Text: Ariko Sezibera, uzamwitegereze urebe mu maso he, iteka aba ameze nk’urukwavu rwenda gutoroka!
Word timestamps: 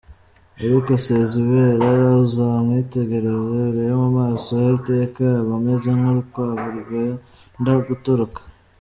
Ariko 0.63 0.91
Sezibera, 1.05 1.91
uzamwitegereze 2.25 3.37
urebe 3.49 3.83
mu 4.01 4.07
maso 4.17 4.49
he, 4.63 4.69
iteka 4.79 5.23
aba 5.39 5.53
ameze 5.59 5.89
nk’urukwavu 5.97 6.69
rwenda 6.83 7.71
gutoroka! 7.87 8.41